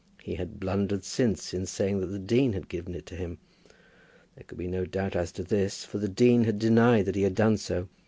[0.23, 3.37] He had blundered since, in saying that the dean had given it to him.
[4.33, 7.21] There could be no doubt as to this, for the dean had denied that he
[7.21, 7.87] had done so.